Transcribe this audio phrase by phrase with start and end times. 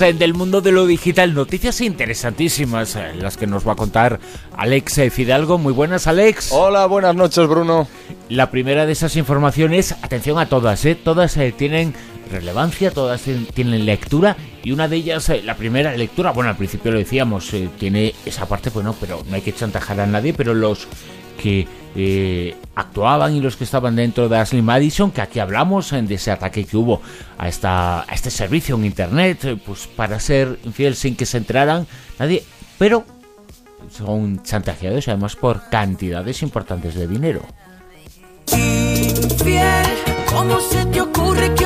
[0.00, 4.18] del mundo de lo digital, noticias interesantísimas, eh, las que nos va a contar
[4.56, 5.58] Alex Fidalgo.
[5.58, 6.52] Muy buenas, Alex.
[6.52, 7.86] Hola, buenas noches, Bruno.
[8.30, 10.94] La primera de esas informaciones, atención a todas, ¿eh?
[10.94, 11.92] todas eh, tienen
[12.32, 16.92] relevancia, todas tienen lectura y una de ellas, eh, la primera lectura, bueno, al principio
[16.92, 20.88] lo decíamos, tiene esa parte, bueno, pero no hay que chantajar a nadie, pero los
[21.30, 21.66] que
[21.96, 26.30] eh, actuaban y los que estaban dentro de Ashley Madison, que aquí hablamos de ese
[26.30, 27.02] ataque que hubo
[27.38, 31.38] a, esta, a este servicio en Internet, eh, pues para ser infiel sin que se
[31.38, 31.86] enteraran
[32.18, 32.44] nadie,
[32.78, 33.04] pero
[33.90, 37.42] son chantajeados además por cantidades importantes de dinero.
[40.26, 41.59] ¿cómo se te ocurre que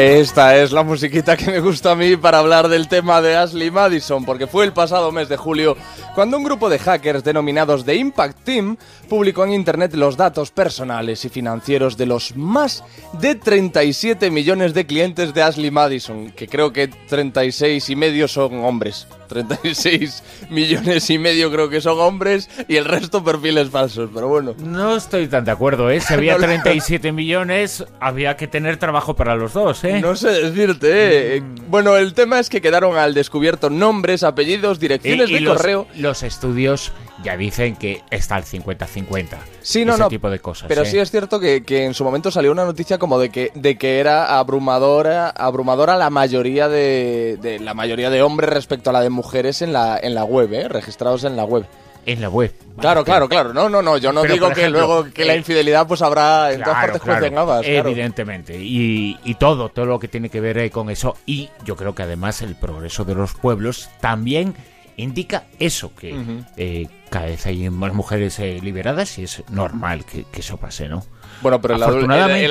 [0.00, 3.70] Esta es la musiquita que me gusta a mí para hablar del tema de Ashley
[3.70, 5.76] Madison, porque fue el pasado mes de julio
[6.14, 8.78] cuando un grupo de hackers denominados The Impact Team
[9.10, 12.82] publicó en Internet los datos personales y financieros de los más
[13.20, 18.64] de 37 millones de clientes de Ashley Madison, que creo que 36 y medio son
[18.64, 19.06] hombres.
[19.30, 24.54] 36 millones y medio creo que son hombres y el resto perfiles falsos, pero bueno.
[24.58, 26.00] No estoy tan de acuerdo, ¿eh?
[26.00, 30.00] Si había 37 millones, había que tener trabajo para los dos, ¿eh?
[30.00, 31.40] No sé decirte, ¿eh?
[31.40, 31.70] Mm.
[31.70, 36.92] Bueno, el tema es que quedaron al descubierto nombres, apellidos, direcciones de correo los estudios
[37.22, 39.36] ya dicen que está al 50-50.
[39.62, 40.08] Sí, no, ese no.
[40.08, 40.68] tipo de cosas.
[40.68, 40.86] Pero ¿eh?
[40.86, 44.00] sí es cierto que, en su momento salió una noticia como de que, de que
[44.00, 49.62] era abrumadora, abrumadora la mayoría de, la mayoría de hombres respecto a la de mujeres
[49.62, 50.68] en la, en la web, ¿eh?
[50.68, 51.66] registrados en la web.
[52.06, 52.52] En la web.
[52.78, 53.52] Claro, claro, claro.
[53.52, 53.98] No, no, no.
[53.98, 57.62] Yo no digo que luego que la eh, infidelidad pues habrá en todas partes claro,
[57.62, 58.56] Evidentemente.
[58.58, 61.16] Y, y, todo, todo lo que tiene que ver eh, con eso.
[61.26, 64.54] Y yo creo que además el progreso de los pueblos también
[65.00, 70.24] indica eso, que eh, cada vez hay más mujeres eh, liberadas y es normal que,
[70.38, 71.04] eso pase, ¿no?
[71.42, 71.82] Bueno, pero el,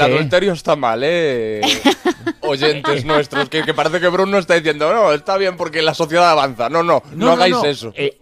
[0.02, 1.61] adulterio está mal, ¿eh?
[2.42, 6.70] Oyentes nuestros, que, parece que Bruno está diciendo, no, está bien porque la sociedad avanza.
[6.70, 7.94] No, no, no, hagáis eso.
[7.95, 8.17] Eh,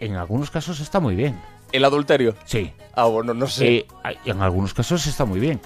[0.00, 1.38] en algunos casos está muy bien.
[1.70, 2.34] ¿El adulterio?
[2.44, 2.72] Sí.
[2.94, 3.86] Ah, bueno, no sé.
[4.24, 5.60] en algunos casos está muy bien.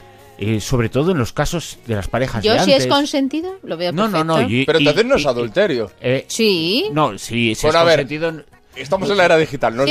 [0.61, 4.25] Sobre todo en los casos de las parejas Yo, si es consentido, lo veo perfecto.
[4.25, 4.49] No, no, no.
[4.67, 5.91] Pero entonces no es adulterio.
[6.27, 6.89] sí.
[6.93, 8.43] No, sí, si es consentido...
[8.75, 9.87] Estamos en la era digital, nos,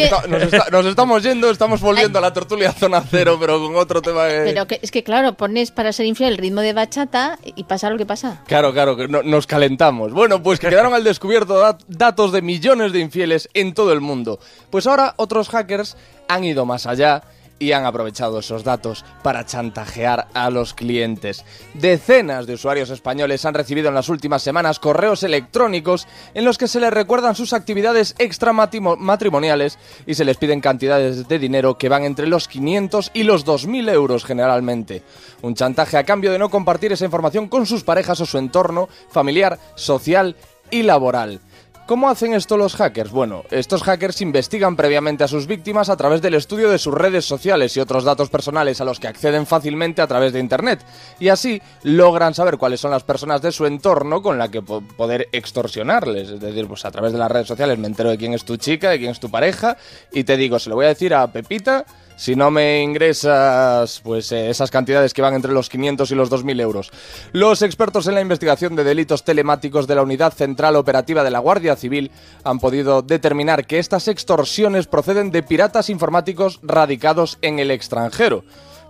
[0.88, 4.80] estamos yendo, estamos volviendo a la tertulia zona cero, pero con otro tema Pero que,
[4.82, 8.08] es que claro, pones para ser infiel el ritmo de bachata y pasa lo que
[8.08, 8.42] pasa.
[8.48, 10.14] Claro, claro, que nos calentamos.
[10.14, 14.40] Bueno, pues quedaron al descubierto datos de millones de infieles en todo el mundo.
[14.72, 15.96] Pues ahora otros hackers
[16.28, 17.22] han ido más allá
[17.62, 21.46] y han aprovechado esos datos para chantajear a los clientes.
[21.76, 26.68] Decenas de usuarios españoles han recibido en las últimas semanas correos electrónicos en los que
[26.68, 29.78] se les recuerdan sus actividades extramatrimoniales
[30.08, 33.92] y se les piden cantidades de dinero que van entre los 500 y los 2.000
[33.92, 35.04] euros generalmente.
[35.44, 38.90] Un chantaje a cambio de no compartir esa información con sus parejas o su entorno
[39.12, 40.36] familiar, social
[40.72, 41.42] y laboral.
[41.88, 43.12] ¿Cómo hacen esto los hackers?
[43.12, 47.26] Bueno, estos hackers investigan previamente a sus víctimas a través del estudio de sus redes
[47.26, 50.86] sociales y otros datos personales a los que acceden fácilmente a través de Internet.
[51.20, 55.28] Y así logran saber cuáles son las personas de su entorno con la que poder
[55.34, 56.30] extorsionarles.
[56.30, 58.56] Es decir, pues a través de las redes sociales me entero de quién es tu
[58.56, 59.76] chica, de quién es tu pareja
[60.14, 61.86] y te digo, se lo voy a decir a Pepita
[62.22, 66.30] si no me ingresas pues eh, esas cantidades que van entre los 500 y los
[66.30, 66.92] 2.000 euros.
[67.32, 71.40] Los expertos en la investigación de delitos telemáticos de la Unidad Central Operativa de la
[71.40, 72.12] Guardia Civil
[72.44, 78.44] han podido determinar que estas extorsiones proceden de piratas informáticos radicados en el extranjero.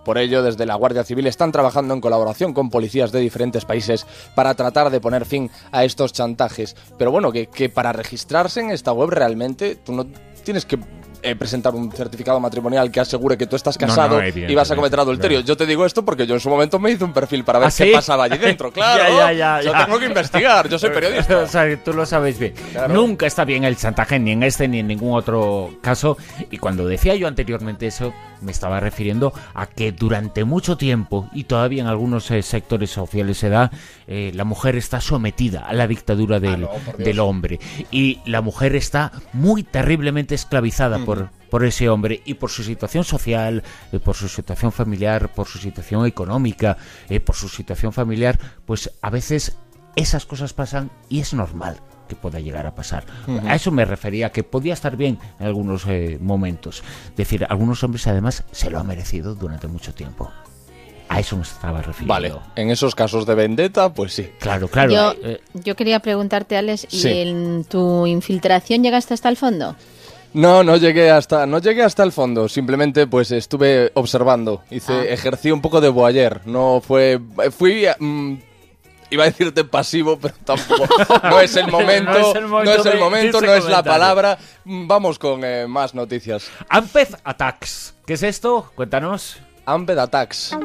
[0.04, 4.04] Por ello, desde la Guardia Civil están trabajando en colaboración con policías de diferentes países
[4.34, 6.76] para tratar de poner fin a estos chantajes.
[6.98, 10.04] Pero bueno, que, que para registrarse en esta web realmente tú no
[10.44, 10.78] tienes que
[11.22, 14.98] eh, presentar un certificado matrimonial que asegure que tú estás casado y vas a cometer
[15.00, 15.40] adulterio.
[15.40, 17.68] Yo te digo esto porque yo en su momento me hice un perfil para ver
[17.68, 18.72] ¿Ah, qué pasaba allí dentro.
[18.82, 21.38] Claro, yo tengo que investigar, yo soy periodista.
[21.38, 22.54] o sea, tú lo sabes bien.
[22.88, 26.16] Nunca está bien el chantaje ni en este ni en ningún otro caso.
[26.50, 31.44] Y cuando decía yo anteriormente eso, me estaba refiriendo a que durante mucho tiempo, y
[31.44, 33.70] todavía en algunos eh, sectores sociales se da,
[34.06, 37.60] eh, la mujer está sometida a la dictadura del, ah, del hombre.
[37.90, 43.04] Y la mujer está muy terriblemente esclavizada por por, ese hombre y por su situación
[43.04, 43.62] social,
[43.92, 46.78] eh, por su situación familiar, por su situación económica,
[47.26, 49.58] por su situación familiar, pues a veces
[49.94, 51.76] esas cosas pasan y es normal
[52.12, 53.04] que pueda llegar a pasar.
[53.46, 56.82] A eso me refería, que podía estar bien en algunos eh, momentos.
[57.10, 60.30] Es decir, algunos hombres además se lo han merecido durante mucho tiempo.
[61.08, 62.12] A eso me estaba refiriendo.
[62.12, 64.30] Vale, en esos casos de vendetta, pues sí.
[64.38, 64.92] Claro, claro.
[64.92, 65.14] Yo,
[65.54, 69.74] yo quería preguntarte, Alex, ¿y en tu infiltración llegaste hasta el fondo?
[70.34, 72.48] No, no llegué hasta, no llegué hasta el fondo.
[72.48, 74.62] Simplemente, pues estuve observando.
[74.70, 75.04] Hice, ah.
[75.04, 76.40] ejercí un poco de voyeur.
[76.46, 77.20] No fue,
[77.50, 78.34] fui, mm,
[79.12, 80.86] Iba a decirte pasivo, pero tampoco.
[81.22, 84.38] No es el momento, no es el momento, no es, la palabra.
[84.64, 86.50] Vamos con eh, más noticias.
[86.70, 87.94] Amped Attacks.
[88.06, 88.72] ¿Qué es esto?
[88.74, 89.36] Cuéntanos.
[89.66, 90.56] Amped Attacks.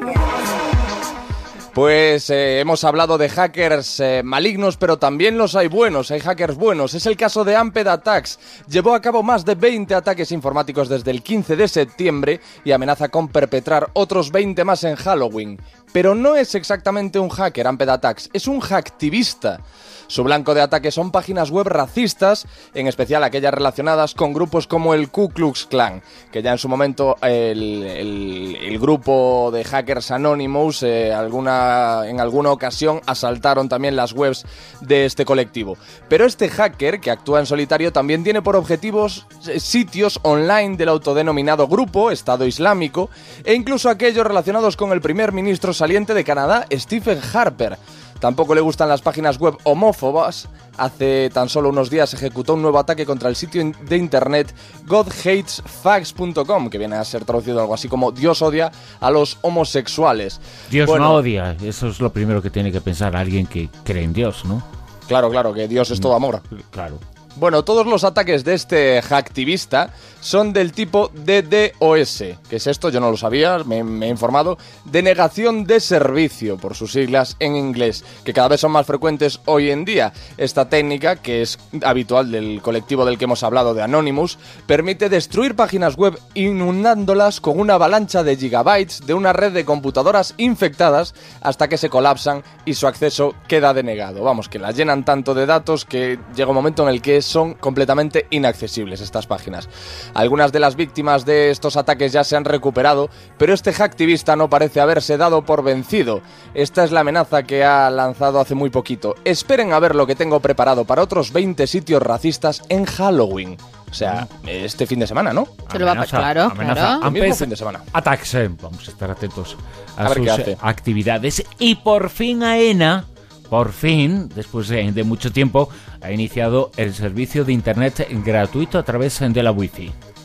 [1.78, 6.56] Pues eh, hemos hablado de hackers eh, malignos, pero también los hay buenos, hay hackers
[6.56, 6.96] buenos.
[6.96, 8.40] Es el caso de Amped Attacks.
[8.68, 13.10] Llevó a cabo más de 20 ataques informáticos desde el 15 de septiembre y amenaza
[13.10, 15.62] con perpetrar otros 20 más en Halloween.
[15.94, 19.60] Pero no es exactamente un hacker, Amped Attacks, es un hacktivista.
[20.08, 24.94] Su blanco de ataque son páginas web racistas, en especial aquellas relacionadas con grupos como
[24.94, 26.02] el Ku Klux Klan,
[26.32, 31.67] que ya en su momento el, grupo de hackers Anonymous eh, alguna,
[32.06, 34.46] en alguna ocasión asaltaron también las webs
[34.82, 35.78] de este colectivo.
[36.10, 40.90] Pero este hacker, que actúa en solitario, también tiene por objetivos eh, sitios online del
[40.90, 43.10] autodenominado grupo Estado Islámico
[43.44, 47.78] e incluso aquellos relacionados con el primer ministro saliente de Canadá, Stephen Harper.
[48.20, 50.48] Tampoco le gustan las páginas web homófobas.
[50.78, 54.54] Hace tan solo unos días ejecutó un nuevo ataque contra el sitio de internet
[54.86, 60.40] godhatesfacts.com, que viene a ser traducido algo así como Dios odia a los homosexuales.
[60.70, 64.14] Dios no odia, eso es lo primero que tiene que pensar alguien que cree en
[64.14, 64.62] Dios, ¿no?
[65.08, 66.42] Claro, claro, que Dios es todo amor.
[66.70, 67.00] Claro.
[67.40, 69.92] Bueno, todos los ataques de este hacktivista
[70.22, 72.24] son del tipo DDoS.
[72.50, 72.90] ¿Qué es esto?
[72.90, 74.58] Yo no lo sabía, me, he informado.
[74.86, 79.70] Denegación de servicio, por sus siglas en inglés, que cada vez son más frecuentes hoy
[79.70, 80.14] en día.
[80.38, 85.56] Esta técnica, que es habitual del colectivo del que hemos hablado de Anonymous, permite destruir
[85.56, 91.68] páginas web inundándolas con una avalancha de gigabytes de una red de computadoras infectadas hasta
[91.68, 94.24] que se colapsan y su acceso queda denegado.
[94.24, 97.54] Vamos, que las llenan tanto de datos que llega un momento en el que son
[97.54, 99.70] completamente inaccesibles estas páginas.
[100.14, 104.50] Algunas de las víctimas de estos ataques ya se han recuperado, pero este hacktivista no
[104.50, 106.22] parece haberse dado por vencido.
[106.54, 109.16] Esta es la amenaza que ha lanzado hace muy poquito.
[109.24, 113.58] Esperen a ver lo que tengo preparado para otros 20 sitios racistas en Halloween.
[113.90, 115.48] O sea, este fin de semana, ¿no?
[115.72, 116.44] Se lo va a pasar, claro.
[116.52, 117.00] Amenaza.
[117.00, 117.36] claro.
[117.36, 117.82] fin de semana.
[117.94, 119.58] Attacks, vamos a estar atentos
[119.96, 120.28] a, sus
[120.62, 121.44] actividades.
[121.58, 123.06] Y por fin AENA
[123.50, 125.70] por fin, después de, mucho tiempo,
[126.02, 130.17] ha iniciado el servicio de Internet gratuito a través de la Wi-Fi.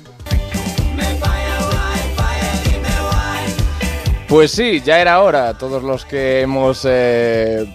[4.32, 5.58] Pues sí, ya era hora.
[5.58, 7.66] Todos los que hemos eh,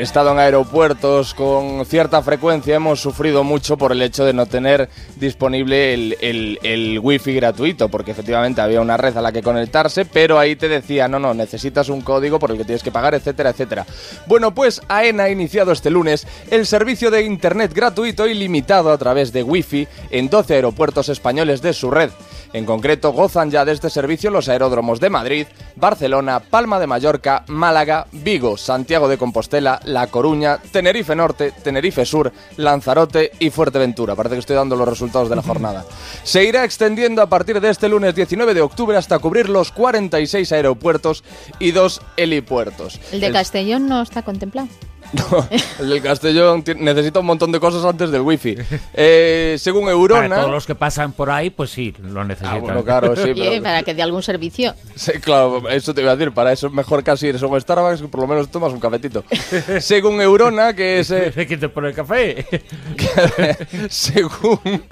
[0.00, 4.88] estado en aeropuertos con cierta frecuencia hemos sufrido mucho por el hecho de no tener
[5.14, 10.40] disponible el, el, wifi gratuito, porque efectivamente había una red a la que conectarse, pero
[10.40, 13.50] ahí te decía, no, no, necesitas un código por el que tienes que pagar, etcétera,
[13.50, 13.86] etcétera.
[14.26, 18.98] Bueno, pues AENA ha iniciado este lunes el servicio de Internet gratuito y limitado a
[18.98, 22.10] través de wifi en 12 aeropuertos españoles de su red.
[22.52, 25.46] En concreto, gozan ya de este servicio los aeródromos de Madrid,
[25.76, 32.32] Barcelona, Palma de Mallorca, Málaga, Vigo, Santiago de Compostela, La Coruña, Tenerife Norte, Tenerife Sur,
[32.56, 34.14] Lanzarote y Fuerteventura.
[34.14, 35.84] Parece que estoy dando los resultados de la jornada.
[36.22, 40.52] Se irá extendiendo a partir de este lunes 19 de octubre hasta cubrir los 46
[40.52, 41.24] aeropuertos
[41.58, 43.00] y dos helipuertos.
[43.12, 44.68] ¿El de Castellón no está contemplado?
[45.30, 45.48] No,
[45.80, 48.56] el del Castellón necesita un montón de cosas antes del wifi.
[48.98, 50.28] Eh, según Eurona...
[50.28, 52.56] Para todos los que pasan por ahí, pues sí, lo necesitan.
[52.56, 53.62] Ah, bueno, claro, sí, pero...
[53.62, 54.74] Para que dé algún servicio.
[54.94, 56.32] Sí, claro, eso te iba a decir.
[56.32, 58.80] Para eso es mejor casi ir a un Starbucks que por lo menos tomas un
[58.80, 59.24] cafetito.
[59.80, 61.10] según Eurona, que es...
[61.10, 61.32] Eh...
[61.46, 62.46] ¿Quién te pone el café?
[63.88, 64.84] según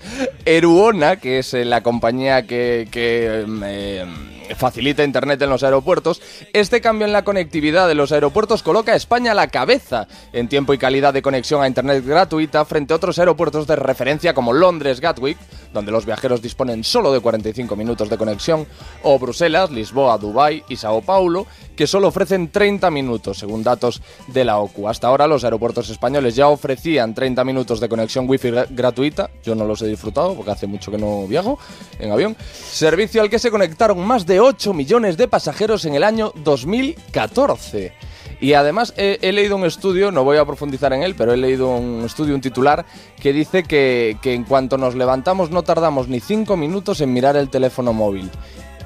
[0.45, 2.89] Eruona, que es eh, la compañía que...
[2.91, 4.07] que eh,
[4.55, 6.21] facilita Internet en los aeropuertos,
[6.53, 10.49] este cambio en la conectividad de los aeropuertos coloca a España a la cabeza en
[10.49, 14.53] tiempo y calidad de conexión a Internet gratuita frente a otros aeropuertos de referencia como
[14.53, 15.39] Londres Gatwick,
[15.73, 18.67] donde los viajeros disponen solo de 45 minutos de conexión,
[19.03, 21.47] o Bruselas, Lisboa, Dubái y Sao Paulo,
[21.77, 24.89] que solo ofrecen 30 minutos, según datos de la OCU.
[24.89, 29.65] Hasta ahora los aeropuertos españoles ya ofrecían 30 minutos de conexión wifi gratuita, yo no
[29.65, 31.59] los he disfrutado porque hace mucho que no viajo
[31.99, 32.37] en avión,
[32.71, 37.95] servicio al que se conectaron más de 8 millones de pasajeros en el año 2014.
[38.43, 41.75] Y además he, leído un estudio, no voy a profundizar en él, pero he leído
[41.75, 42.85] un estudio, un titular,
[43.19, 47.39] que dice que, que en cuanto nos levantamos no tardamos ni 5 minutos en mirar
[47.39, 48.31] el teléfono móvil.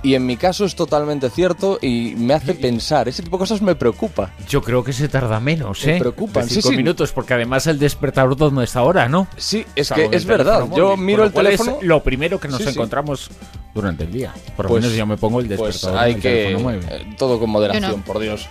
[0.03, 3.09] Y en mi caso es totalmente cierto y me hace pensar.
[3.09, 4.31] Ese tipo de cosas me preocupa.
[4.49, 5.95] Yo creo que se tarda menos, ¿eh?
[5.95, 6.49] Me preocupan.
[6.49, 9.27] Cinco minutos, porque además el despertador no está ahora, ¿no?
[9.37, 10.69] Sí, es que es verdad.
[10.77, 11.79] Yo miro el teléfono.
[11.81, 13.31] Es lo primero que nos encontramos
[13.75, 14.33] durante el día.
[14.57, 15.99] Por lo pues menos yo me pongo el pues despertador.
[15.99, 16.53] hay que.
[16.53, 18.49] Eh, todo con moderación, por Dios.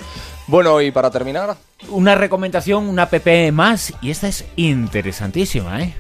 [0.47, 1.57] Bueno, y para terminar.
[1.89, 5.93] Una recomendación, una app más, y esta es interesantísima, ¿eh?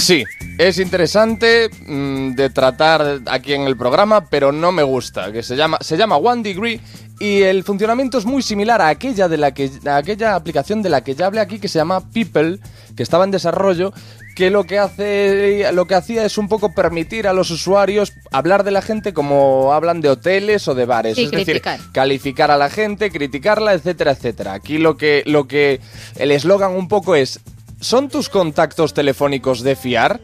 [0.00, 0.24] Sí,
[0.58, 5.30] es interesante mm, de tratar aquí en el programa, pero no me gusta.
[5.30, 6.80] Que se llama, se llama One Degree
[7.20, 10.88] Y el funcionamiento es muy similar a aquella, de la que, a aquella aplicación de
[10.88, 12.58] la que ya hablé aquí que se llama People,
[12.96, 13.92] que estaba en desarrollo,
[14.36, 18.64] que lo que hace lo que hacía es un poco permitir a los usuarios hablar
[18.64, 21.76] de la gente como hablan de hoteles o de bares, Sí, es criticar.
[21.76, 24.54] decir, calificar a la gente, criticarla, etcétera, etcétera.
[24.54, 25.80] Aquí lo que lo que
[26.16, 27.40] el eslogan un poco es
[27.80, 30.20] ¿son tus contactos telefónicos de fiar?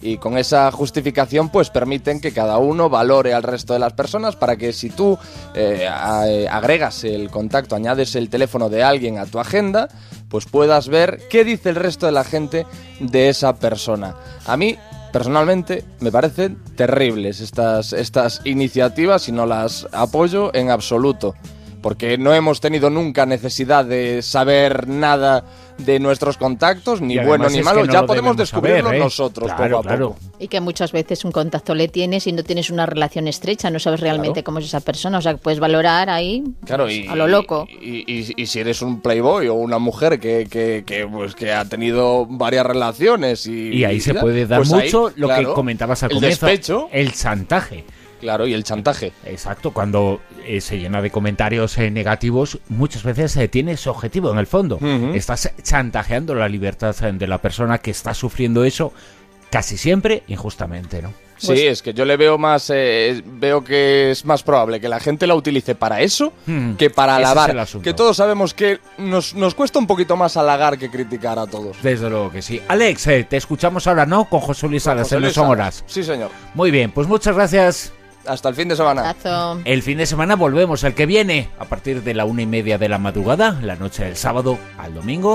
[0.00, 4.36] Y con esa justificación, pues permiten que cada uno valore al resto de las personas
[4.36, 5.18] para que si tú
[5.54, 5.88] eh,
[6.26, 9.88] eh, agregas el contacto, añades el teléfono de alguien a tu agenda,
[10.28, 12.66] pues puedas ver qué dice el resto de la gente
[13.00, 14.14] de esa persona.
[14.44, 14.76] A mí,
[15.10, 21.34] personalmente, me parecen terribles estas, estas iniciativas y no las apoyo en absoluto.
[21.84, 25.44] Porque no hemos tenido nunca necesidad de saber nada
[25.76, 29.04] de nuestros contactos, ni bueno ni malo, no ya podemos descubrirlo saber, ¿eh?
[29.04, 30.08] nosotros Claro, poco a claro.
[30.14, 30.20] poco.
[30.38, 33.78] Y que muchas veces un contacto le tienes y no tienes una relación estrecha, no
[33.78, 34.44] sabes realmente Claro.
[34.46, 37.28] cómo es esa persona, o sea, que puedes valorar ahí Claro, pues, y, a lo
[37.28, 37.66] loco.
[37.68, 41.52] Y, y- y si eres un playboy o una mujer que, que, que, pues, que
[41.52, 43.74] ha tenido varias relaciones y...
[43.74, 46.46] Y ahí se ya, puede dar pues ahí, mucho lo que comentabas al el comienzo.
[46.46, 47.84] despecho, El chantaje.
[48.24, 49.12] Claro, y el chantaje.
[49.26, 54.32] Exacto, cuando eh, se llena de comentarios eh, negativos, muchas veces eh, tiene ese objetivo
[54.32, 54.78] en el fondo.
[55.12, 58.94] Estás chantajeando la libertad eh, de la persona que está sufriendo eso
[59.50, 61.12] casi siempre injustamente, ¿no?
[61.36, 64.88] Sí, Pues- es que yo le veo más, eh, veo que es más probable que
[64.88, 67.50] la gente la utilice para eso Hmm, que para es alabar.
[67.50, 67.84] el asunto.
[67.84, 71.76] que todos sabemos que nos, nos cuesta un poquito más halagar que criticar a todos.
[71.82, 72.60] Desde luego que sí.
[72.68, 74.24] Alex, eh, te escuchamos ahora, ¿no?
[74.28, 75.38] Con José Luis Salas en Salas.
[75.38, 75.84] Horas.
[75.86, 76.30] Sí, señor.
[76.54, 77.92] Muy bien, pues muchas gracias.
[78.26, 79.10] Hasta el fin de semana.
[79.64, 82.78] El fin de semana volvemos, el que viene, a partir de la una y media
[82.78, 85.32] de la madrugada, la noche del sábado al domingo.